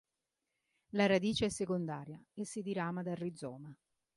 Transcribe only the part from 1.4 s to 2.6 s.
è secondaria e